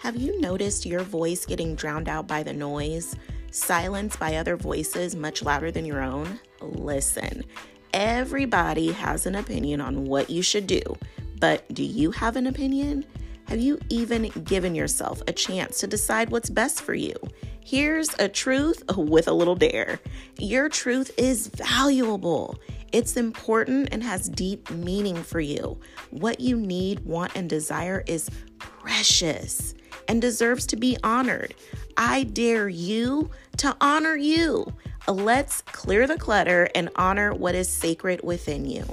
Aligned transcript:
Have 0.00 0.16
you 0.16 0.40
noticed 0.40 0.86
your 0.86 1.02
voice 1.02 1.44
getting 1.44 1.74
drowned 1.74 2.08
out 2.08 2.26
by 2.26 2.42
the 2.42 2.54
noise, 2.54 3.14
silenced 3.50 4.18
by 4.18 4.36
other 4.36 4.56
voices 4.56 5.14
much 5.14 5.42
louder 5.42 5.70
than 5.70 5.84
your 5.84 6.00
own? 6.00 6.40
Listen, 6.62 7.44
everybody 7.92 8.92
has 8.92 9.26
an 9.26 9.34
opinion 9.34 9.82
on 9.82 10.06
what 10.06 10.30
you 10.30 10.40
should 10.40 10.66
do, 10.66 10.80
but 11.38 11.68
do 11.74 11.84
you 11.84 12.12
have 12.12 12.36
an 12.36 12.46
opinion? 12.46 13.04
Have 13.48 13.60
you 13.60 13.78
even 13.90 14.30
given 14.44 14.74
yourself 14.74 15.20
a 15.28 15.34
chance 15.34 15.80
to 15.80 15.86
decide 15.86 16.30
what's 16.30 16.48
best 16.48 16.80
for 16.80 16.94
you? 16.94 17.14
Here's 17.62 18.08
a 18.18 18.26
truth 18.26 18.82
with 18.96 19.28
a 19.28 19.34
little 19.34 19.54
dare. 19.54 20.00
Your 20.38 20.70
truth 20.70 21.10
is 21.18 21.48
valuable. 21.48 22.58
It's 22.90 23.18
important 23.18 23.90
and 23.92 24.02
has 24.02 24.30
deep 24.30 24.70
meaning 24.70 25.22
for 25.22 25.40
you. 25.40 25.78
What 26.08 26.40
you 26.40 26.56
need, 26.56 27.00
want, 27.00 27.36
and 27.36 27.50
desire 27.50 28.02
is 28.06 28.30
precious 28.80 29.74
and 30.08 30.22
deserves 30.22 30.66
to 30.66 30.76
be 30.76 30.96
honored. 31.04 31.54
I 31.96 32.24
dare 32.24 32.68
you 32.68 33.30
to 33.58 33.76
honor 33.80 34.16
you. 34.16 34.66
Let's 35.06 35.62
clear 35.62 36.06
the 36.06 36.16
clutter 36.16 36.68
and 36.74 36.88
honor 36.96 37.34
what 37.34 37.54
is 37.54 37.68
sacred 37.68 38.22
within 38.22 38.64
you. 38.64 38.84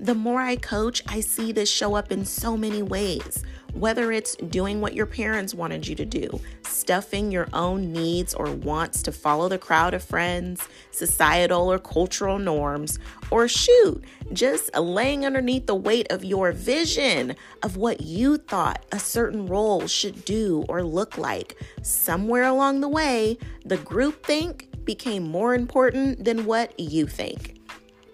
The 0.00 0.14
more 0.14 0.40
I 0.40 0.56
coach, 0.56 1.02
I 1.06 1.20
see 1.20 1.52
this 1.52 1.70
show 1.70 1.94
up 1.94 2.10
in 2.10 2.24
so 2.24 2.56
many 2.56 2.82
ways. 2.82 3.44
Whether 3.74 4.12
it's 4.12 4.36
doing 4.36 4.80
what 4.80 4.94
your 4.94 5.06
parents 5.06 5.54
wanted 5.54 5.86
you 5.86 5.94
to 5.96 6.04
do, 6.04 6.40
stuffing 6.62 7.30
your 7.30 7.48
own 7.52 7.92
needs 7.92 8.34
or 8.34 8.50
wants 8.50 9.02
to 9.04 9.12
follow 9.12 9.48
the 9.48 9.58
crowd 9.58 9.94
of 9.94 10.02
friends, 10.02 10.68
societal 10.90 11.70
or 11.70 11.78
cultural 11.78 12.38
norms, 12.38 12.98
or 13.30 13.48
shoot, 13.48 14.02
just 14.32 14.74
laying 14.76 15.24
underneath 15.24 15.66
the 15.66 15.74
weight 15.74 16.10
of 16.10 16.24
your 16.24 16.52
vision 16.52 17.36
of 17.62 17.76
what 17.76 18.00
you 18.00 18.36
thought 18.36 18.84
a 18.92 18.98
certain 18.98 19.46
role 19.46 19.86
should 19.86 20.24
do 20.24 20.64
or 20.68 20.82
look 20.82 21.16
like. 21.16 21.56
Somewhere 21.82 22.44
along 22.44 22.80
the 22.80 22.88
way, 22.88 23.38
the 23.64 23.76
group 23.78 24.24
think 24.24 24.68
became 24.84 25.22
more 25.22 25.54
important 25.54 26.24
than 26.24 26.44
what 26.44 26.78
you 26.78 27.06
think. 27.06 27.59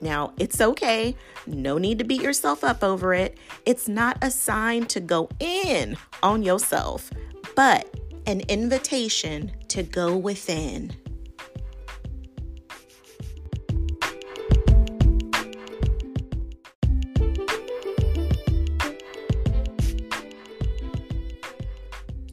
Now, 0.01 0.33
it's 0.39 0.61
okay. 0.61 1.17
No 1.47 1.79
need 1.79 1.99
to 1.99 2.05
beat 2.05 2.23
yourself 2.23 2.63
up 2.63 2.85
over 2.85 3.15
it. 3.15 3.39
It's 3.65 3.89
not 3.89 4.19
a 4.23 4.31
sign 4.31 4.87
to 4.87 5.01
go 5.01 5.29
in 5.41 5.97
on 6.23 6.43
yourself, 6.43 7.11
but 7.55 7.89
an 8.27 8.41
invitation 8.49 9.53
to 9.69 9.83
go 9.83 10.17
within. 10.17 10.93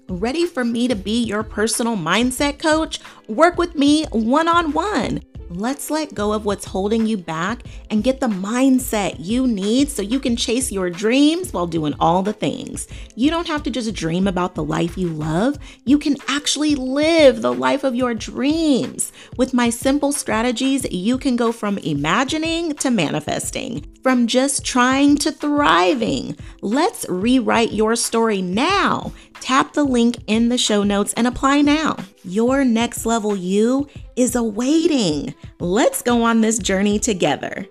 Ready 0.10 0.46
for 0.46 0.64
me 0.64 0.88
to 0.88 0.96
be 0.96 1.24
your 1.24 1.44
personal 1.44 1.98
mindset 1.98 2.60
coach? 2.60 3.00
Work 3.28 3.58
with 3.58 3.76
me 3.76 4.06
one 4.12 4.48
on 4.48 4.72
one. 4.72 5.22
Let's 5.56 5.92
let 5.92 6.16
go 6.16 6.34
of 6.34 6.46
what's 6.46 6.66
holding 6.66 7.06
you 7.06 7.16
back 7.16 7.62
and 7.92 8.04
get 8.04 8.20
the 8.20 8.28
mindset 8.28 9.18
you 9.20 9.46
need 9.46 9.90
so 9.90 10.02
you 10.02 10.20
can 10.20 10.36
chase 10.36 10.72
your 10.72 10.90
dreams 10.90 11.54
while 11.54 11.68
doing 11.68 11.94
all 12.00 12.24
the 12.24 12.34
things. 12.34 12.88
You 13.14 13.30
don't 13.30 13.46
have 13.46 13.62
to 13.64 13.70
just 13.70 13.94
dream 13.94 14.28
about 14.28 14.56
the 14.56 14.64
life 14.64 14.98
you 14.98 15.10
love, 15.10 15.60
you 15.86 16.00
can 16.00 16.18
actually 16.28 16.74
live 16.74 17.44
the 17.44 17.54
life 17.54 17.84
of 17.84 17.94
your 17.94 18.16
dreams. 18.16 19.12
With 19.38 19.54
my 19.54 19.70
simple 19.70 20.12
strategies, 20.12 20.92
you 20.92 21.20
can 21.20 21.36
go 21.36 21.52
from 21.52 21.78
imagining 21.78 22.74
to 22.78 22.90
manifesting, 22.90 23.86
from 24.02 24.26
just 24.26 24.66
trying 24.66 25.18
to 25.18 25.32
thriving. 25.32 26.36
Let's 26.62 27.06
rewrite 27.08 27.74
your 27.74 27.96
story 27.96 28.42
now. 28.42 29.12
Tap 29.44 29.74
the 29.74 29.84
link 29.84 30.16
in 30.28 30.48
the 30.48 30.58
show 30.58 30.84
notes 30.84 31.14
and 31.16 31.28
apply 31.28 31.60
now. 31.60 31.98
Your 32.24 32.64
next 32.64 33.06
level 33.06 33.36
you 33.36 33.90
is 34.16 34.38
awaiting. 34.38 35.36
Let's 35.60 36.02
go 36.02 36.24
on 36.24 36.40
this 36.40 36.58
journey 36.58 36.98
together. 36.98 37.68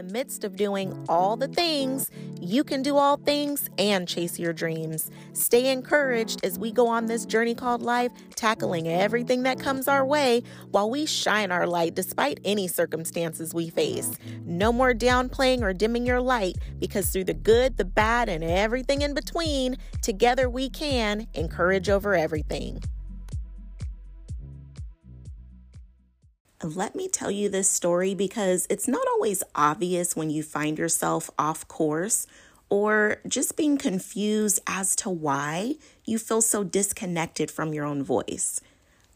The 0.00 0.12
midst 0.14 0.44
of 0.44 0.56
doing 0.56 1.04
all 1.10 1.36
the 1.36 1.48
things, 1.48 2.10
you 2.40 2.64
can 2.64 2.80
do 2.80 2.96
all 2.96 3.18
things 3.18 3.68
and 3.76 4.08
chase 4.08 4.38
your 4.38 4.52
dreams. 4.54 5.10
Stay 5.34 5.70
encouraged 5.70 6.42
as 6.42 6.58
we 6.58 6.72
go 6.72 6.88
on 6.88 7.04
this 7.04 7.26
journey 7.26 7.54
called 7.54 7.82
life, 7.82 8.10
tackling 8.34 8.88
everything 8.88 9.42
that 9.42 9.60
comes 9.60 9.88
our 9.88 10.06
way 10.06 10.42
while 10.70 10.88
we 10.88 11.04
shine 11.04 11.52
our 11.52 11.66
light 11.66 11.94
despite 11.94 12.40
any 12.46 12.66
circumstances 12.66 13.52
we 13.52 13.68
face. 13.68 14.10
No 14.46 14.72
more 14.72 14.94
downplaying 14.94 15.60
or 15.60 15.74
dimming 15.74 16.06
your 16.06 16.22
light 16.22 16.56
because 16.78 17.10
through 17.10 17.24
the 17.24 17.34
good, 17.34 17.76
the 17.76 17.84
bad, 17.84 18.30
and 18.30 18.42
everything 18.42 19.02
in 19.02 19.12
between, 19.12 19.76
together 20.00 20.48
we 20.48 20.70
can 20.70 21.26
encourage 21.34 21.90
over 21.90 22.14
everything. 22.14 22.82
Let 26.62 26.94
me 26.94 27.08
tell 27.08 27.30
you 27.30 27.48
this 27.48 27.70
story 27.70 28.14
because 28.14 28.66
it's 28.68 28.86
not 28.86 29.06
always 29.14 29.42
obvious 29.54 30.14
when 30.14 30.28
you 30.28 30.42
find 30.42 30.78
yourself 30.78 31.30
off 31.38 31.66
course 31.68 32.26
or 32.68 33.16
just 33.26 33.56
being 33.56 33.78
confused 33.78 34.60
as 34.66 34.94
to 34.96 35.08
why 35.08 35.76
you 36.04 36.18
feel 36.18 36.42
so 36.42 36.62
disconnected 36.62 37.50
from 37.50 37.72
your 37.72 37.86
own 37.86 38.02
voice. 38.02 38.60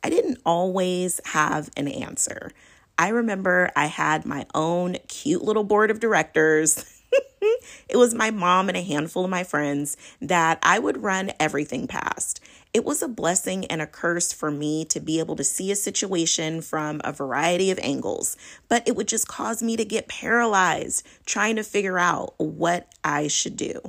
I 0.03 0.09
didn't 0.09 0.41
always 0.47 1.21
have 1.27 1.69
an 1.77 1.87
answer. 1.87 2.50
I 2.97 3.09
remember 3.09 3.71
I 3.76 3.87
had 3.87 4.25
my 4.25 4.47
own 4.55 4.97
cute 5.09 5.43
little 5.43 5.65
board 5.65 5.91
of 5.91 6.00
directors. 6.00 7.03
it 7.88 7.97
was 7.97 8.15
my 8.15 8.31
mom 8.31 8.69
and 8.69 8.76
a 8.78 8.82
handful 8.82 9.25
of 9.25 9.31
my 9.31 9.44
friends 9.44 9.99
that 10.22 10.59
I 10.62 10.78
would 10.78 11.03
run 11.03 11.32
everything 11.38 11.88
past. 11.88 12.41
It 12.75 12.85
was 12.85 13.03
a 13.03 13.09
blessing 13.09 13.67
and 13.67 13.81
a 13.81 13.87
curse 13.87 14.33
for 14.33 14.51
me 14.51 14.85
to 14.87 14.99
be 14.99 15.21
able 15.21 15.37
to 15.37 15.45
see 15.45 15.71
a 15.71 15.77
situation 15.77 16.61
from 16.61 17.01
a 17.05 17.12
variety 17.12 17.71
of 17.71 17.79
angles, 17.79 18.37
but 18.69 18.87
it 18.89 18.97
would 18.97 19.07
just 19.07 19.29
cause 19.29 19.62
me 19.62 19.77
to 19.77 19.85
get 19.85 20.09
paralyzed 20.09 21.07
trying 21.25 21.55
to 21.55 21.62
figure 21.62 22.01
out 22.01 22.35
what 22.37 22.93
I 23.05 23.29
should 23.29 23.57
do. 23.57 23.81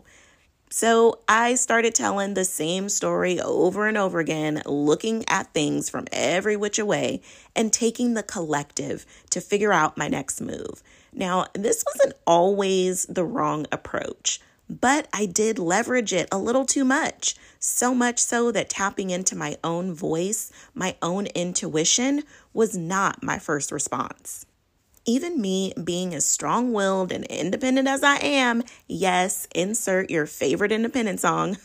So 0.69 1.17
I 1.27 1.55
started 1.55 1.95
telling 1.95 2.35
the 2.35 2.45
same 2.45 2.89
story 2.89 3.39
over 3.39 3.87
and 3.87 3.97
over 3.97 4.19
again, 4.19 4.61
looking 4.67 5.23
at 5.27 5.51
things 5.51 5.89
from 5.89 6.05
every 6.11 6.55
which 6.55 6.77
way 6.77 7.23
and 7.55 7.73
taking 7.73 8.13
the 8.13 8.21
collective 8.21 9.03
to 9.31 9.41
figure 9.41 9.73
out 9.73 9.97
my 9.97 10.09
next 10.09 10.41
move. 10.41 10.83
Now, 11.11 11.47
this 11.55 11.83
wasn't 11.87 12.21
always 12.27 13.07
the 13.07 13.23
wrong 13.23 13.65
approach 13.71 14.41
but 14.69 15.07
I 15.13 15.25
did 15.25 15.59
leverage 15.59 16.13
it 16.13 16.27
a 16.31 16.37
little 16.37 16.65
too 16.65 16.85
much. 16.85 17.35
So 17.59 17.93
much 17.93 18.19
so 18.19 18.51
that 18.51 18.69
tapping 18.69 19.09
into 19.09 19.35
my 19.35 19.57
own 19.63 19.93
voice, 19.93 20.51
my 20.73 20.95
own 21.01 21.27
intuition, 21.27 22.23
was 22.53 22.75
not 22.75 23.23
my 23.23 23.39
first 23.39 23.71
response. 23.71 24.45
Even 25.05 25.39
me 25.39 25.73
being 25.83 26.15
as 26.15 26.25
strong 26.25 26.73
willed 26.73 27.11
and 27.11 27.25
independent 27.25 27.87
as 27.87 28.03
I 28.03 28.17
am, 28.17 28.63
yes, 28.87 29.47
insert 29.53 30.09
your 30.09 30.25
favorite 30.25 30.71
independent 30.71 31.19
song. 31.19 31.57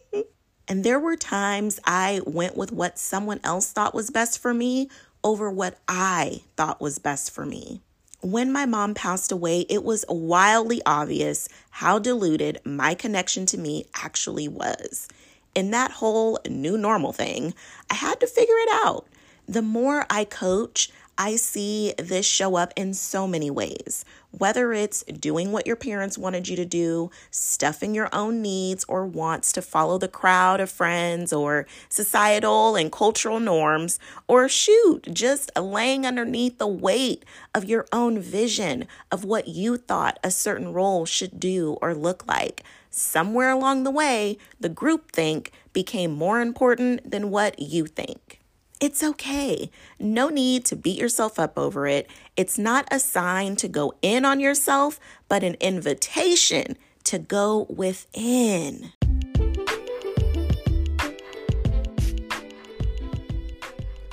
and 0.68 0.84
there 0.84 1.00
were 1.00 1.16
times 1.16 1.80
I 1.84 2.20
went 2.24 2.56
with 2.56 2.70
what 2.70 2.98
someone 2.98 3.40
else 3.42 3.72
thought 3.72 3.94
was 3.94 4.10
best 4.10 4.38
for 4.38 4.54
me 4.54 4.88
over 5.24 5.50
what 5.50 5.78
I 5.88 6.42
thought 6.56 6.80
was 6.80 7.00
best 7.00 7.32
for 7.32 7.44
me 7.44 7.82
when 8.20 8.50
my 8.50 8.66
mom 8.66 8.94
passed 8.94 9.30
away, 9.30 9.64
it 9.68 9.84
was 9.84 10.04
wildly 10.08 10.82
obvious 10.84 11.48
how 11.70 11.98
diluted 11.98 12.60
my 12.64 12.94
connection 12.94 13.46
to 13.46 13.58
me 13.58 13.86
actually 13.94 14.48
was. 14.48 15.08
In 15.54 15.70
that 15.70 15.92
whole 15.92 16.38
new 16.48 16.76
normal 16.76 17.12
thing, 17.12 17.54
I 17.90 17.94
had 17.94 18.18
to 18.20 18.26
figure 18.26 18.56
it 18.56 18.68
out. 18.84 19.06
The 19.46 19.62
more 19.62 20.04
I 20.10 20.24
coach, 20.24 20.90
I 21.20 21.34
see 21.34 21.94
this 21.98 22.24
show 22.24 22.54
up 22.54 22.72
in 22.76 22.94
so 22.94 23.26
many 23.26 23.50
ways. 23.50 24.04
Whether 24.30 24.72
it's 24.72 25.02
doing 25.02 25.50
what 25.50 25.66
your 25.66 25.74
parents 25.74 26.16
wanted 26.16 26.46
you 26.46 26.54
to 26.54 26.64
do, 26.64 27.10
stuffing 27.32 27.92
your 27.92 28.08
own 28.12 28.40
needs 28.40 28.84
or 28.84 29.04
wants 29.04 29.50
to 29.52 29.62
follow 29.62 29.98
the 29.98 30.06
crowd 30.06 30.60
of 30.60 30.70
friends 30.70 31.32
or 31.32 31.66
societal 31.88 32.76
and 32.76 32.92
cultural 32.92 33.40
norms, 33.40 33.98
or 34.28 34.48
shoot, 34.48 35.08
just 35.12 35.50
laying 35.58 36.06
underneath 36.06 36.58
the 36.58 36.68
weight 36.68 37.24
of 37.52 37.64
your 37.64 37.86
own 37.92 38.20
vision 38.20 38.86
of 39.10 39.24
what 39.24 39.48
you 39.48 39.76
thought 39.76 40.20
a 40.22 40.30
certain 40.30 40.72
role 40.72 41.04
should 41.04 41.40
do 41.40 41.76
or 41.82 41.94
look 41.94 42.28
like. 42.28 42.62
Somewhere 42.90 43.50
along 43.50 43.82
the 43.82 43.90
way, 43.90 44.38
the 44.60 44.68
group 44.68 45.10
think 45.10 45.50
became 45.72 46.12
more 46.12 46.40
important 46.40 47.10
than 47.10 47.32
what 47.32 47.58
you 47.58 47.86
think. 47.86 48.37
It's 48.80 49.02
okay. 49.02 49.70
No 49.98 50.28
need 50.28 50.64
to 50.66 50.76
beat 50.76 50.98
yourself 50.98 51.40
up 51.40 51.58
over 51.58 51.88
it. 51.88 52.08
It's 52.36 52.58
not 52.58 52.86
a 52.92 53.00
sign 53.00 53.56
to 53.56 53.66
go 53.66 53.92
in 54.02 54.24
on 54.24 54.38
yourself, 54.38 55.00
but 55.28 55.42
an 55.42 55.56
invitation 55.60 56.76
to 57.02 57.18
go 57.18 57.66
within. 57.68 58.92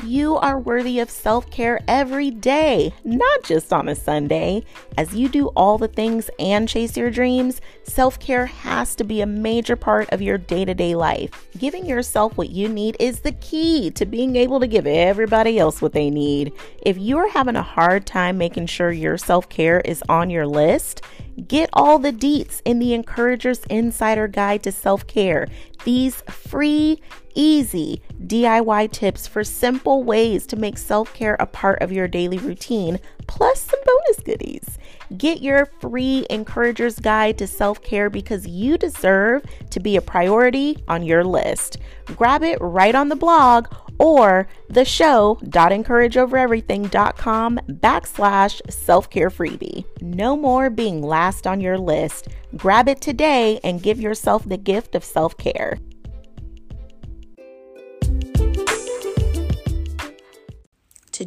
You 0.06 0.36
are 0.36 0.60
worthy 0.60 1.00
of 1.00 1.10
self 1.10 1.50
care 1.50 1.80
every 1.88 2.30
day, 2.30 2.94
not 3.04 3.44
just 3.44 3.74
on 3.74 3.90
a 3.90 3.96
Sunday. 3.96 4.64
As 5.00 5.16
you 5.16 5.28
do 5.28 5.48
all 5.56 5.80
the 5.80 5.88
things 5.88 6.30
and 6.38 6.70
chase 6.70 6.96
your 6.96 7.10
dreams, 7.10 7.60
self 7.86 8.20
care 8.20 8.46
has 8.46 8.94
to 8.98 9.04
be 9.04 9.22
a 9.22 9.26
major 9.26 9.76
part 9.76 10.08
of 10.12 10.22
your 10.22 10.38
day 10.38 10.64
to 10.64 10.76
day 10.76 10.94
life. 10.94 11.48
Giving 11.58 11.88
yourself 11.88 12.38
what 12.38 12.52
you 12.52 12.70
need 12.70 12.98
is 13.00 13.22
the 13.22 13.32
key 13.32 13.90
to 13.92 14.06
being 14.06 14.36
able 14.36 14.60
to 14.60 14.68
give 14.68 14.86
everybody 14.86 15.58
else 15.58 15.82
what 15.82 15.94
they 15.94 16.12
need. 16.12 16.54
If 16.86 17.00
you're 17.00 17.32
having 17.32 17.56
a 17.56 17.64
hard 17.64 18.06
time 18.06 18.38
making 18.38 18.68
sure 18.68 18.92
your 18.92 19.18
self 19.18 19.50
care 19.50 19.80
is 19.80 20.04
on 20.08 20.30
your 20.30 20.46
list, 20.46 21.02
Get 21.48 21.70
all 21.74 22.00
the 22.00 22.14
deets 22.14 22.62
in 22.64 22.80
the 22.80 22.94
Encourager's 22.94 23.60
Insider 23.66 24.28
Guide 24.28 24.64
to 24.64 24.72
Self 24.72 25.06
Care. 25.06 25.50
These 25.84 26.22
free, 26.30 27.02
easy 27.36 28.02
DIY 28.26 28.92
tips 28.92 29.28
for 29.28 29.44
simple 29.44 30.04
ways 30.04 30.46
to 30.48 30.56
make 30.56 30.78
self 30.78 31.14
care 31.14 31.36
a 31.40 31.46
part 31.46 31.82
of 31.82 31.92
your 31.92 32.08
daily 32.08 32.38
routine, 32.40 33.00
plus 33.28 33.62
some 33.62 33.80
bonus 33.86 34.20
goodies. 34.24 34.80
Get 35.18 35.42
your 35.42 35.68
free 35.80 36.26
Encourager's 36.30 37.00
Guide 37.00 37.38
to 37.38 37.48
Self 37.48 37.82
Care 37.84 38.10
because 38.10 38.48
you 38.48 38.78
deserve 38.78 39.44
to 39.70 39.80
be 39.80 39.96
a 39.96 40.02
priority 40.02 40.84
on 40.88 41.04
your 41.04 41.24
list. 41.24 41.78
Grab 42.06 42.44
it 42.44 42.58
right 42.60 42.96
on 42.96 43.10
the 43.10 43.16
blog 43.16 43.68
or 44.00 44.48
the 44.70 44.86
show.encourageovereverything.com 44.86 47.60
backslash 47.70 48.62
self-care 48.70 49.30
freebie. 49.30 49.86
No 50.02 50.36
more 50.36 50.70
being 50.70 51.02
last 51.02 51.48
on 51.48 51.62
your 51.62 51.78
list. 51.78 52.28
Grab 52.58 52.90
it 52.90 53.00
today 53.02 53.60
and 53.64 53.82
give 53.82 54.02
yourself 54.02 54.48
the 54.48 54.58
gift 54.58 54.94
of 54.96 55.04
self-care. 55.04 55.80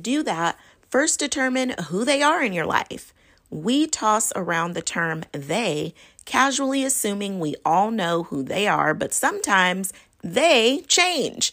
Do 0.03 0.23
that, 0.23 0.59
first 0.91 1.19
determine 1.19 1.75
who 1.89 2.05
they 2.05 2.23
are 2.23 2.43
in 2.43 2.53
your 2.53 2.67
life. 2.67 3.13
We 3.51 3.87
toss 3.87 4.33
around 4.37 4.75
the 4.75 4.83
term 4.83 5.25
they, 5.33 5.95
casually 6.25 6.85
assuming 6.85 7.41
we 7.41 7.55
all 7.65 7.91
know 7.91 8.25
who 8.25 8.43
they 8.43 8.69
are, 8.69 8.93
but 8.93 9.15
sometimes 9.15 9.93
they 10.23 10.85
change. 10.87 11.53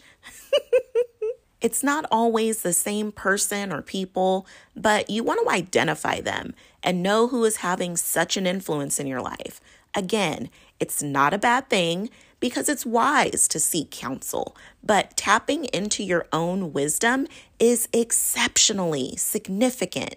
it's 1.61 1.83
not 1.83 2.05
always 2.11 2.61
the 2.61 2.73
same 2.73 3.11
person 3.11 3.71
or 3.71 3.81
people, 3.81 4.45
but 4.75 5.09
you 5.09 5.23
want 5.23 5.41
to 5.43 5.53
identify 5.53 6.19
them 6.19 6.53
and 6.83 7.01
know 7.01 7.27
who 7.27 7.43
is 7.45 7.57
having 7.57 7.95
such 7.95 8.37
an 8.37 8.45
influence 8.45 8.99
in 8.99 9.07
your 9.07 9.21
life. 9.21 9.61
Again, 9.93 10.49
it's 10.79 11.01
not 11.01 11.33
a 11.33 11.37
bad 11.37 11.69
thing 11.69 12.09
because 12.45 12.69
it's 12.69 12.85
wise 12.85 13.47
to 13.47 13.59
seek 13.59 13.89
counsel, 13.89 14.55
but 14.83 15.17
tapping 15.17 15.65
into 15.73 16.03
your 16.03 16.27
own 16.31 16.71
wisdom 16.71 17.25
is 17.57 17.89
exceptionally 17.91 19.15
significant. 19.15 20.13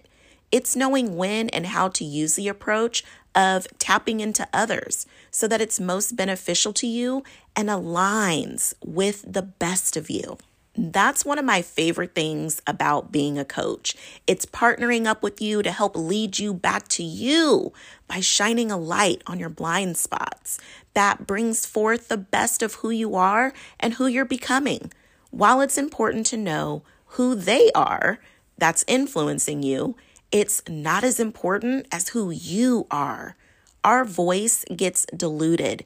It's 0.51 0.75
knowing 0.75 1.15
when 1.15 1.49
and 1.49 1.65
how 1.65 1.87
to 1.87 2.05
use 2.05 2.35
the 2.35 2.47
approach 2.47 3.03
of 3.33 3.65
tapping 3.79 4.19
into 4.19 4.47
others 4.53 5.07
so 5.31 5.47
that 5.47 5.59
it's 5.59 5.79
most 5.79 6.15
beneficial 6.15 6.71
to 6.73 6.85
you 6.85 7.23
and 7.55 7.67
aligns 7.67 8.75
with 8.85 9.25
the 9.27 9.41
best 9.41 9.97
of 9.97 10.11
you. 10.11 10.37
That's 10.81 11.25
one 11.25 11.37
of 11.37 11.43
my 11.43 11.61
favorite 11.61 12.15
things 12.15 12.61
about 12.65 13.11
being 13.11 13.37
a 13.37 13.43
coach. 13.43 13.97
It's 14.25 14.45
partnering 14.45 15.07
up 15.07 15.21
with 15.21 15.41
you 15.41 15.61
to 15.61 15.73
help 15.73 15.93
lead 15.93 16.39
you 16.39 16.53
back 16.53 16.87
to 16.89 17.03
you 17.03 17.73
by 18.07 18.21
shining 18.21 18.71
a 18.71 18.77
light 18.77 19.21
on 19.27 19.39
your 19.39 19.49
blind 19.49 19.97
spots 19.97 20.57
that 20.93 21.27
brings 21.27 21.65
forth 21.65 22.07
the 22.07 22.15
best 22.15 22.63
of 22.63 22.75
who 22.75 22.91
you 22.91 23.15
are 23.15 23.51
and 23.77 23.95
who 23.95 24.07
you're 24.07 24.23
becoming. 24.23 24.89
While 25.31 25.59
it's 25.59 25.77
important 25.77 26.25
to 26.27 26.37
know 26.37 26.83
who 27.07 27.35
they 27.35 27.71
are 27.75 28.21
that's 28.57 28.85
influencing 28.87 29.61
you, 29.61 29.97
it's 30.31 30.61
not 30.69 31.03
as 31.03 31.19
important 31.19 31.87
as 31.91 32.09
who 32.09 32.31
you 32.31 32.87
are. 32.89 33.35
Our 33.83 34.05
voice 34.05 34.63
gets 34.73 35.05
diluted 35.07 35.83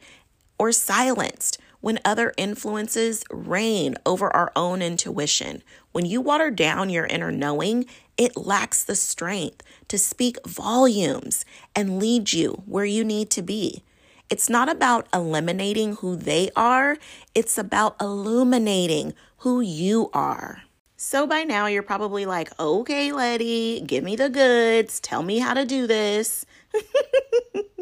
or 0.59 0.71
silenced 0.71 1.57
when 1.83 1.99
other 2.05 2.33
influences 2.37 3.25
reign 3.29 3.93
over 4.05 4.33
our 4.33 4.53
own 4.55 4.81
intuition. 4.81 5.61
When 5.91 6.05
you 6.05 6.21
water 6.21 6.49
down 6.49 6.89
your 6.89 7.05
inner 7.07 7.29
knowing, 7.29 7.87
it 8.15 8.37
lacks 8.37 8.85
the 8.85 8.95
strength 8.95 9.61
to 9.89 9.97
speak 9.97 10.37
volumes 10.47 11.43
and 11.75 11.99
lead 11.99 12.31
you 12.31 12.63
where 12.65 12.85
you 12.85 13.03
need 13.03 13.29
to 13.31 13.41
be. 13.41 13.83
It's 14.29 14.49
not 14.49 14.69
about 14.69 15.09
eliminating 15.13 15.97
who 15.97 16.15
they 16.15 16.51
are, 16.55 16.95
it's 17.35 17.57
about 17.57 17.97
illuminating 17.99 19.13
who 19.39 19.59
you 19.59 20.09
are. 20.13 20.63
So 20.95 21.27
by 21.27 21.43
now, 21.43 21.65
you're 21.65 21.83
probably 21.83 22.25
like, 22.25 22.57
okay, 22.57 23.11
Letty, 23.11 23.81
give 23.81 24.05
me 24.05 24.15
the 24.15 24.29
goods, 24.29 25.01
tell 25.01 25.21
me 25.21 25.39
how 25.39 25.53
to 25.53 25.65
do 25.65 25.85
this. 25.85 26.45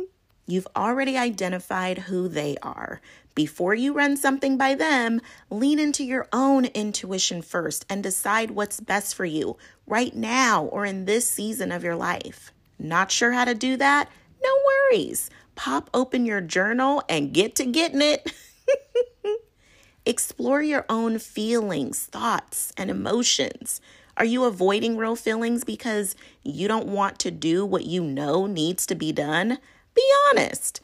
You've 0.51 0.67
already 0.75 1.17
identified 1.17 1.97
who 1.97 2.27
they 2.27 2.57
are. 2.61 2.99
Before 3.35 3.73
you 3.73 3.93
run 3.93 4.17
something 4.17 4.57
by 4.57 4.75
them, 4.75 5.21
lean 5.49 5.79
into 5.79 6.03
your 6.03 6.27
own 6.33 6.65
intuition 6.65 7.41
first 7.41 7.85
and 7.89 8.03
decide 8.03 8.51
what's 8.51 8.81
best 8.81 9.15
for 9.15 9.23
you 9.23 9.55
right 9.87 10.13
now 10.13 10.65
or 10.65 10.85
in 10.85 11.05
this 11.05 11.25
season 11.25 11.71
of 11.71 11.85
your 11.85 11.95
life. 11.95 12.51
Not 12.77 13.11
sure 13.11 13.31
how 13.31 13.45
to 13.45 13.55
do 13.55 13.77
that? 13.77 14.09
No 14.43 14.49
worries. 14.65 15.29
Pop 15.55 15.89
open 15.93 16.25
your 16.25 16.41
journal 16.41 17.01
and 17.07 17.33
get 17.33 17.55
to 17.55 17.65
getting 17.65 18.01
it. 18.01 18.33
Explore 20.05 20.63
your 20.63 20.85
own 20.89 21.17
feelings, 21.17 22.07
thoughts, 22.07 22.73
and 22.75 22.89
emotions. 22.89 23.79
Are 24.17 24.25
you 24.25 24.43
avoiding 24.43 24.97
real 24.97 25.15
feelings 25.15 25.63
because 25.63 26.13
you 26.43 26.67
don't 26.67 26.87
want 26.87 27.19
to 27.19 27.31
do 27.31 27.65
what 27.65 27.85
you 27.85 28.03
know 28.03 28.47
needs 28.47 28.85
to 28.87 28.95
be 28.95 29.13
done? 29.13 29.57
Be 29.93 30.03
honest. 30.29 30.81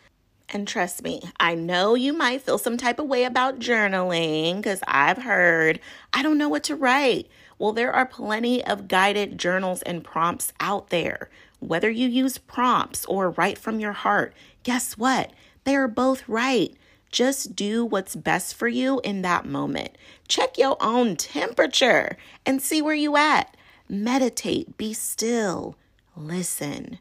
And 0.49 0.67
trust 0.67 1.03
me, 1.03 1.21
I 1.39 1.55
know 1.55 1.95
you 1.95 2.13
might 2.13 2.41
feel 2.41 2.57
some 2.57 2.77
type 2.77 2.99
of 2.99 3.07
way 3.07 3.25
about 3.25 3.59
journaling 3.59 4.57
because 4.57 4.81
I've 4.87 5.17
heard, 5.23 5.79
I 6.13 6.23
don't 6.23 6.37
know 6.37 6.47
what 6.47 6.63
to 6.65 6.75
write. 6.75 7.27
Well, 7.59 7.73
there 7.73 7.91
are 7.91 8.05
plenty 8.05 8.63
of 8.63 8.87
guided 8.87 9.37
journals 9.37 9.81
and 9.81 10.03
prompts 10.03 10.53
out 10.59 10.89
there. 10.89 11.29
Whether 11.59 11.89
you 11.89 12.07
use 12.07 12.37
prompts 12.37 13.03
or 13.05 13.31
write 13.31 13.57
from 13.57 13.79
your 13.79 13.93
heart, 13.93 14.33
guess 14.63 14.97
what? 14.97 15.31
They 15.63 15.75
are 15.75 15.87
both 15.87 16.27
right. 16.29 16.73
Just 17.11 17.55
do 17.55 17.83
what's 17.83 18.15
best 18.15 18.55
for 18.55 18.67
you 18.67 19.01
in 19.03 19.21
that 19.23 19.45
moment. 19.45 19.97
Check 20.27 20.57
your 20.57 20.77
own 20.79 21.15
temperature 21.15 22.15
and 22.45 22.61
see 22.61 22.81
where 22.81 22.95
you 22.95 23.17
at. 23.17 23.57
Meditate, 23.89 24.77
be 24.77 24.93
still, 24.93 25.75
listen. 26.15 26.99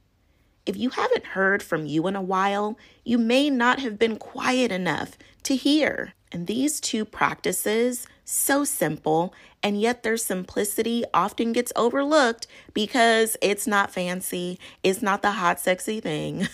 If 0.66 0.76
you 0.76 0.90
haven't 0.90 1.26
heard 1.26 1.62
from 1.62 1.86
you 1.86 2.08
in 2.08 2.16
a 2.16 2.20
while, 2.20 2.76
you 3.04 3.18
may 3.18 3.48
not 3.50 3.78
have 3.78 4.00
been 4.00 4.16
quiet 4.16 4.72
enough 4.72 5.16
to 5.44 5.54
hear. 5.54 6.12
And 6.32 6.48
these 6.48 6.80
two 6.80 7.04
practices, 7.04 8.08
so 8.24 8.64
simple, 8.64 9.32
and 9.62 9.80
yet 9.80 10.02
their 10.02 10.16
simplicity 10.16 11.04
often 11.14 11.52
gets 11.52 11.72
overlooked 11.76 12.48
because 12.74 13.36
it's 13.40 13.68
not 13.68 13.92
fancy, 13.92 14.58
it's 14.82 15.00
not 15.00 15.22
the 15.22 15.32
hot, 15.32 15.60
sexy 15.60 16.00
thing, 16.00 16.48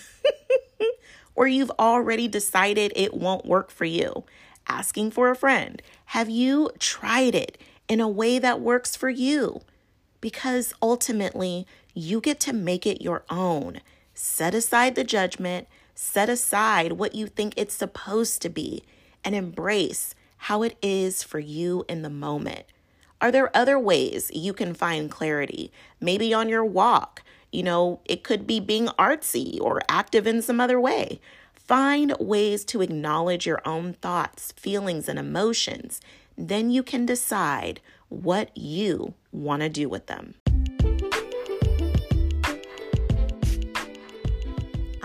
or 1.35 1.47
you've 1.47 1.71
already 1.79 2.27
decided 2.27 2.93
it 2.95 3.15
won't 3.15 3.47
work 3.47 3.71
for 3.71 3.85
you. 3.85 4.23
Asking 4.67 5.09
for 5.09 5.31
a 5.31 5.35
friend, 5.35 5.81
have 6.05 6.29
you 6.29 6.69
tried 6.77 7.33
it 7.33 7.57
in 7.89 7.99
a 7.99 8.07
way 8.07 8.37
that 8.37 8.61
works 8.61 8.95
for 8.95 9.09
you? 9.09 9.61
Because 10.21 10.71
ultimately, 10.83 11.65
you 11.95 12.21
get 12.21 12.39
to 12.41 12.53
make 12.53 12.85
it 12.85 13.01
your 13.01 13.23
own. 13.29 13.81
Set 14.13 14.53
aside 14.53 14.95
the 14.95 15.03
judgment, 15.03 15.67
set 15.95 16.29
aside 16.29 16.93
what 16.93 17.15
you 17.15 17.27
think 17.27 17.53
it's 17.55 17.73
supposed 17.73 18.41
to 18.41 18.49
be, 18.49 18.83
and 19.23 19.35
embrace 19.35 20.15
how 20.37 20.61
it 20.63 20.77
is 20.81 21.23
for 21.23 21.39
you 21.39 21.85
in 21.87 22.01
the 22.01 22.09
moment. 22.09 22.65
Are 23.21 23.31
there 23.31 23.55
other 23.55 23.79
ways 23.79 24.29
you 24.33 24.53
can 24.53 24.73
find 24.73 25.09
clarity? 25.09 25.71
Maybe 26.01 26.33
on 26.33 26.49
your 26.49 26.65
walk. 26.65 27.23
You 27.51 27.63
know, 27.63 28.01
it 28.03 28.23
could 28.23 28.45
be 28.45 28.59
being 28.59 28.87
artsy 28.99 29.61
or 29.61 29.81
active 29.87 30.27
in 30.27 30.41
some 30.41 30.59
other 30.59 30.79
way. 30.79 31.21
Find 31.53 32.13
ways 32.19 32.65
to 32.65 32.81
acknowledge 32.81 33.45
your 33.45 33.61
own 33.63 33.93
thoughts, 33.93 34.51
feelings, 34.51 35.07
and 35.07 35.17
emotions. 35.17 36.01
Then 36.37 36.69
you 36.69 36.83
can 36.83 37.05
decide 37.05 37.79
what 38.09 38.55
you 38.57 39.13
want 39.31 39.61
to 39.61 39.69
do 39.69 39.87
with 39.87 40.07
them. 40.07 40.35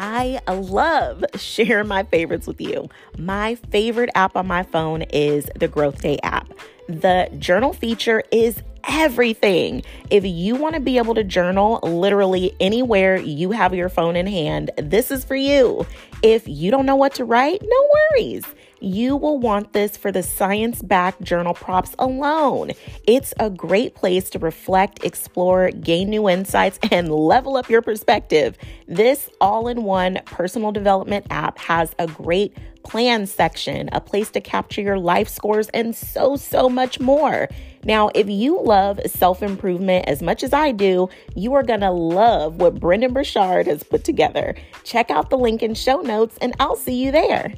I 0.00 0.38
love 0.48 1.24
sharing 1.34 1.88
my 1.88 2.04
favorites 2.04 2.46
with 2.46 2.60
you. 2.60 2.88
My 3.18 3.56
favorite 3.56 4.10
app 4.14 4.36
on 4.36 4.46
my 4.46 4.62
phone 4.62 5.02
is 5.02 5.50
the 5.56 5.66
Growth 5.66 6.00
Day 6.00 6.18
app. 6.22 6.48
The 6.88 7.28
journal 7.38 7.72
feature 7.72 8.22
is 8.30 8.62
everything. 8.84 9.82
If 10.08 10.24
you 10.24 10.54
want 10.54 10.76
to 10.76 10.80
be 10.80 10.98
able 10.98 11.14
to 11.16 11.24
journal 11.24 11.80
literally 11.82 12.54
anywhere 12.60 13.16
you 13.16 13.50
have 13.50 13.74
your 13.74 13.88
phone 13.88 14.14
in 14.14 14.28
hand, 14.28 14.70
this 14.76 15.10
is 15.10 15.24
for 15.24 15.34
you. 15.34 15.84
If 16.22 16.46
you 16.46 16.70
don't 16.70 16.86
know 16.86 16.96
what 16.96 17.14
to 17.16 17.24
write, 17.24 17.60
no 17.60 17.88
worries. 18.12 18.44
You 18.80 19.16
will 19.16 19.38
want 19.38 19.72
this 19.72 19.96
for 19.96 20.12
the 20.12 20.22
science 20.22 20.82
backed 20.82 21.22
journal 21.22 21.54
props 21.54 21.94
alone. 21.98 22.72
It's 23.06 23.34
a 23.40 23.50
great 23.50 23.94
place 23.94 24.30
to 24.30 24.38
reflect, 24.38 25.04
explore, 25.04 25.70
gain 25.70 26.10
new 26.10 26.28
insights, 26.28 26.78
and 26.90 27.12
level 27.12 27.56
up 27.56 27.68
your 27.68 27.82
perspective. 27.82 28.56
This 28.86 29.28
all 29.40 29.68
in 29.68 29.82
one 29.82 30.20
personal 30.26 30.72
development 30.72 31.26
app 31.30 31.58
has 31.58 31.94
a 31.98 32.06
great 32.06 32.56
plan 32.84 33.26
section, 33.26 33.88
a 33.92 34.00
place 34.00 34.30
to 34.30 34.40
capture 34.40 34.80
your 34.80 34.98
life 34.98 35.28
scores, 35.28 35.68
and 35.70 35.94
so, 35.94 36.36
so 36.36 36.68
much 36.68 37.00
more. 37.00 37.48
Now, 37.84 38.10
if 38.14 38.28
you 38.28 38.60
love 38.60 39.00
self 39.06 39.42
improvement 39.42 40.06
as 40.08 40.22
much 40.22 40.42
as 40.42 40.52
I 40.52 40.72
do, 40.72 41.08
you 41.34 41.54
are 41.54 41.62
going 41.62 41.80
to 41.80 41.90
love 41.90 42.56
what 42.56 42.80
Brendon 42.80 43.12
Burchard 43.12 43.66
has 43.66 43.82
put 43.82 44.04
together. 44.04 44.54
Check 44.84 45.10
out 45.10 45.30
the 45.30 45.38
link 45.38 45.62
in 45.62 45.74
show 45.74 46.00
notes, 46.00 46.38
and 46.40 46.54
I'll 46.60 46.76
see 46.76 47.04
you 47.04 47.12
there. 47.12 47.54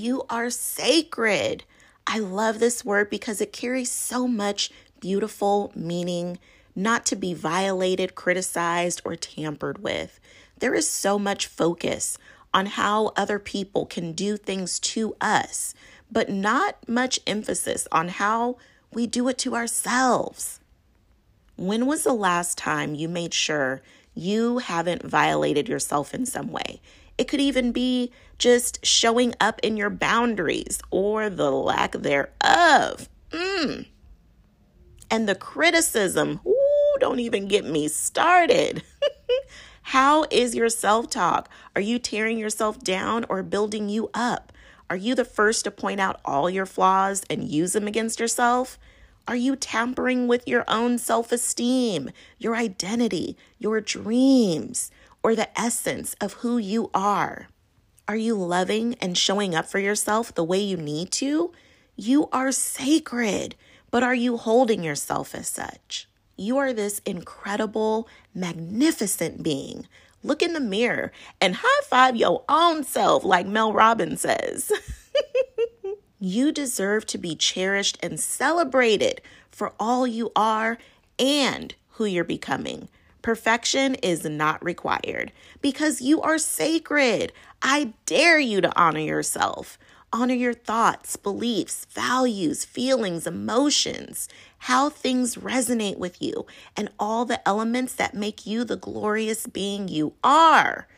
You 0.00 0.22
are 0.30 0.48
sacred. 0.48 1.64
I 2.06 2.20
love 2.20 2.58
this 2.58 2.82
word 2.82 3.10
because 3.10 3.42
it 3.42 3.52
carries 3.52 3.90
so 3.90 4.26
much 4.26 4.70
beautiful 4.98 5.72
meaning, 5.74 6.38
not 6.74 7.04
to 7.04 7.16
be 7.16 7.34
violated, 7.34 8.14
criticized, 8.14 9.02
or 9.04 9.14
tampered 9.14 9.82
with. 9.82 10.18
There 10.58 10.72
is 10.72 10.88
so 10.88 11.18
much 11.18 11.46
focus 11.46 12.16
on 12.54 12.64
how 12.64 13.12
other 13.14 13.38
people 13.38 13.84
can 13.84 14.12
do 14.12 14.38
things 14.38 14.80
to 14.80 15.16
us, 15.20 15.74
but 16.10 16.30
not 16.30 16.78
much 16.88 17.20
emphasis 17.26 17.86
on 17.92 18.08
how 18.08 18.56
we 18.94 19.06
do 19.06 19.28
it 19.28 19.36
to 19.40 19.54
ourselves. 19.54 20.60
When 21.56 21.84
was 21.84 22.04
the 22.04 22.14
last 22.14 22.56
time 22.56 22.94
you 22.94 23.06
made 23.06 23.34
sure 23.34 23.82
you 24.14 24.58
haven't 24.60 25.02
violated 25.02 25.68
yourself 25.68 26.14
in 26.14 26.24
some 26.24 26.50
way? 26.50 26.80
It 27.18 27.28
could 27.28 27.40
even 27.42 27.70
be 27.70 28.12
just 28.40 28.84
showing 28.84 29.34
up 29.38 29.60
in 29.62 29.76
your 29.76 29.90
boundaries 29.90 30.80
or 30.90 31.30
the 31.30 31.52
lack 31.52 31.92
thereof. 31.92 33.08
Mm. 33.30 33.86
And 35.10 35.28
the 35.28 35.34
criticism, 35.34 36.40
ooh, 36.44 36.96
don't 36.98 37.20
even 37.20 37.46
get 37.46 37.64
me 37.64 37.86
started. 37.86 38.82
How 39.82 40.24
is 40.30 40.54
your 40.54 40.70
self 40.70 41.10
talk? 41.10 41.48
Are 41.76 41.82
you 41.82 41.98
tearing 41.98 42.38
yourself 42.38 42.80
down 42.80 43.26
or 43.28 43.42
building 43.42 43.88
you 43.88 44.10
up? 44.14 44.52
Are 44.88 44.96
you 44.96 45.14
the 45.14 45.24
first 45.24 45.64
to 45.64 45.70
point 45.70 46.00
out 46.00 46.20
all 46.24 46.48
your 46.48 46.66
flaws 46.66 47.22
and 47.28 47.44
use 47.44 47.74
them 47.74 47.86
against 47.86 48.18
yourself? 48.18 48.78
Are 49.28 49.36
you 49.36 49.54
tampering 49.54 50.26
with 50.26 50.48
your 50.48 50.64
own 50.66 50.96
self 50.96 51.30
esteem, 51.30 52.10
your 52.38 52.56
identity, 52.56 53.36
your 53.58 53.80
dreams, 53.80 54.90
or 55.22 55.36
the 55.36 55.60
essence 55.60 56.16
of 56.20 56.34
who 56.34 56.56
you 56.56 56.90
are? 56.94 57.48
Are 58.10 58.16
you 58.16 58.34
loving 58.34 58.96
and 59.00 59.16
showing 59.16 59.54
up 59.54 59.66
for 59.66 59.78
yourself 59.78 60.34
the 60.34 60.42
way 60.42 60.58
you 60.58 60.76
need 60.76 61.12
to? 61.12 61.52
You 61.94 62.28
are 62.32 62.50
sacred, 62.50 63.54
but 63.92 64.02
are 64.02 64.16
you 64.16 64.36
holding 64.36 64.82
yourself 64.82 65.32
as 65.32 65.46
such? 65.46 66.08
You 66.36 66.58
are 66.58 66.72
this 66.72 67.00
incredible, 67.06 68.08
magnificent 68.34 69.44
being. 69.44 69.86
Look 70.24 70.42
in 70.42 70.54
the 70.54 70.60
mirror 70.60 71.12
and 71.40 71.58
high 71.62 71.82
five 71.84 72.16
your 72.16 72.42
own 72.48 72.82
self, 72.82 73.24
like 73.24 73.46
Mel 73.46 73.72
Robbins 73.72 74.22
says. 74.22 74.72
you 76.18 76.50
deserve 76.50 77.06
to 77.06 77.16
be 77.16 77.36
cherished 77.36 77.96
and 78.02 78.18
celebrated 78.18 79.20
for 79.52 79.72
all 79.78 80.04
you 80.04 80.32
are 80.34 80.78
and 81.16 81.76
who 81.90 82.06
you're 82.06 82.24
becoming. 82.24 82.88
Perfection 83.22 83.94
is 83.96 84.24
not 84.24 84.64
required 84.64 85.32
because 85.60 86.00
you 86.00 86.20
are 86.22 86.38
sacred. 86.38 87.32
I 87.62 87.92
dare 88.06 88.38
you 88.38 88.60
to 88.60 88.80
honor 88.80 89.00
yourself. 89.00 89.78
Honor 90.12 90.34
your 90.34 90.54
thoughts, 90.54 91.14
beliefs, 91.14 91.86
values, 91.90 92.64
feelings, 92.64 93.28
emotions, 93.28 94.28
how 94.58 94.90
things 94.90 95.36
resonate 95.36 95.98
with 95.98 96.20
you, 96.20 96.46
and 96.76 96.90
all 96.98 97.24
the 97.24 97.46
elements 97.48 97.94
that 97.94 98.12
make 98.12 98.44
you 98.44 98.64
the 98.64 98.76
glorious 98.76 99.46
being 99.46 99.86
you 99.86 100.14
are. 100.24 100.88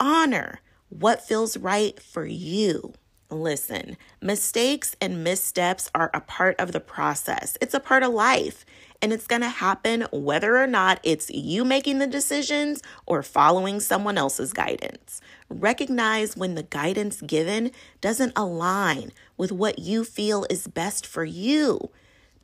Honor 0.00 0.60
what 0.88 1.20
feels 1.20 1.58
right 1.58 2.00
for 2.00 2.24
you. 2.24 2.94
Listen, 3.30 3.96
mistakes 4.22 4.96
and 5.00 5.24
missteps 5.24 5.90
are 5.94 6.10
a 6.14 6.20
part 6.20 6.58
of 6.58 6.72
the 6.72 6.80
process, 6.80 7.58
it's 7.60 7.74
a 7.74 7.80
part 7.80 8.02
of 8.02 8.12
life. 8.12 8.64
And 9.04 9.12
it's 9.12 9.26
going 9.26 9.42
to 9.42 9.50
happen 9.50 10.06
whether 10.12 10.56
or 10.56 10.66
not 10.66 10.98
it's 11.02 11.28
you 11.28 11.62
making 11.62 11.98
the 11.98 12.06
decisions 12.06 12.82
or 13.04 13.22
following 13.22 13.78
someone 13.78 14.16
else's 14.16 14.54
guidance. 14.54 15.20
Recognize 15.50 16.38
when 16.38 16.54
the 16.54 16.62
guidance 16.62 17.20
given 17.20 17.70
doesn't 18.00 18.32
align 18.34 19.12
with 19.36 19.52
what 19.52 19.78
you 19.78 20.04
feel 20.04 20.46
is 20.48 20.66
best 20.66 21.06
for 21.06 21.22
you. 21.22 21.90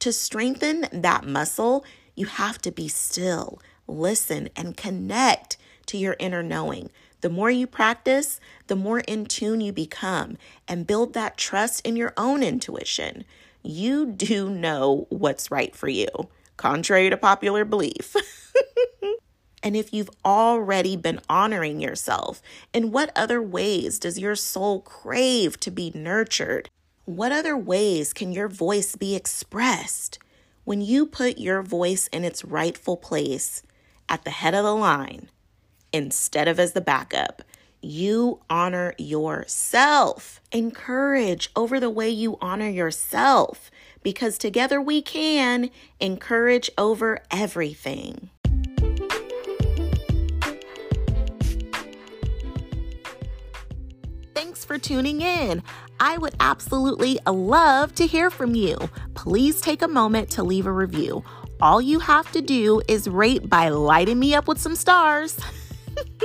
To 0.01 0.13
strengthen 0.13 0.85
that 0.93 1.27
muscle, 1.27 1.83
you 2.15 2.27
have 2.27 2.59
to 2.59 2.71
be 2.71 2.89
still, 2.89 3.59
listen, 3.89 4.51
and 4.55 4.77
connect 4.77 5.57
to 5.87 5.97
your 5.97 6.17
inner 6.19 6.43
knowing. 6.43 6.91
The 7.23 7.31
more 7.31 7.51
you 7.51 7.67
practice, 7.67 8.39
the 8.67 8.77
more 8.77 9.01
in 9.01 9.25
tune 9.25 9.63
you 9.63 9.73
become 9.73 10.37
and 10.69 10.87
build 10.87 11.15
that 11.15 11.39
trust 11.39 11.87
in 11.87 11.97
your 11.97 12.13
own 12.19 12.43
intuition. 12.43 13.25
You 13.63 14.05
do 14.05 14.51
know 14.51 15.07
what's 15.09 15.51
right 15.51 15.75
for 15.75 15.89
you 15.89 16.07
contrary 16.61 17.09
to 17.09 17.17
popular 17.17 17.65
belief. 17.65 18.15
and 19.63 19.75
if 19.75 19.95
you've 19.95 20.11
already 20.25 20.95
been 20.95 21.19
honoring 21.29 21.81
yourself, 21.81 22.43
in 22.75 22.93
what 22.93 23.11
other 23.17 23.43
ways 23.43 23.99
does 23.99 24.19
your 24.19 24.37
soul 24.37 24.81
crave 24.83 25.59
to 25.61 25.71
be 25.71 25.91
nurtured? 25.95 26.69
What 27.07 27.33
other 27.33 27.57
ways 27.57 28.13
can 28.13 28.33
your 28.33 28.49
voice 28.49 28.95
be 28.95 29.17
expressed? 29.17 30.19
When 30.65 30.83
you 30.83 31.07
put 31.07 31.39
your 31.39 31.63
voice 31.63 32.09
in 32.09 32.25
its 32.25 32.45
rightful 32.45 32.99
place 32.99 33.63
at 34.09 34.25
the 34.25 34.31
head 34.31 34.55
of 34.55 34.63
the 34.63 34.77
line 34.77 35.31
instead 35.95 36.47
of 36.47 36.61
as 36.61 36.73
the 36.73 36.83
backup, 36.83 37.43
you 37.83 38.41
honor 38.49 38.95
yourself. 38.99 40.41
Encourage 40.53 41.51
over 41.57 41.81
the 41.81 41.91
way 41.91 42.09
you 42.09 42.39
honor 42.41 42.69
yourself 42.69 43.71
because 44.03 44.39
together 44.39 44.81
we 44.81 45.03
can 45.03 45.71
encourage 45.99 46.71
over 46.79 47.19
everything. 47.31 48.31
Thanks 54.35 54.65
for 54.65 54.79
tuning 54.79 55.21
in. 55.21 55.63
I 55.99 56.17
would 56.17 56.35
absolutely 56.41 57.19
love 57.27 57.95
to 57.97 58.07
hear 58.07 58.31
from 58.31 58.55
you. 58.55 58.79
Please 59.15 59.61
take 59.61 59.83
a 59.83 59.89
moment 59.89 60.31
to 60.31 60.43
leave 60.43 60.67
a 60.67 60.73
review. 60.73 61.23
All 61.61 61.83
you 61.83 61.99
have 61.99 62.33
to 62.33 62.41
do 62.41 62.81
is 62.89 63.07
rate 63.07 63.51
by 63.51 63.69
lighting 63.69 64.19
me 64.19 64.35
up 64.35 64.49
with 64.49 64.59
some 64.59 64.75
stars. 64.75 65.39